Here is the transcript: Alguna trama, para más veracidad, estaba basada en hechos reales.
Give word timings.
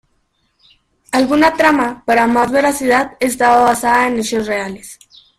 Alguna 1.11 1.53
trama, 1.55 2.01
para 2.07 2.25
más 2.25 2.51
veracidad, 2.51 3.15
estaba 3.19 3.65
basada 3.65 4.07
en 4.07 4.17
hechos 4.17 4.47
reales. 4.47 4.97